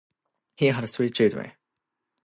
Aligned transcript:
He 0.55 0.65
had 0.65 0.89
three 0.89 1.11
children. 1.11 1.51